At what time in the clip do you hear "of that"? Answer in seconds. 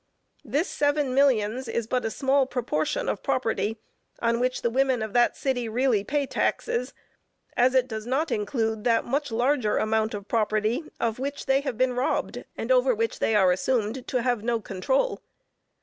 5.03-5.37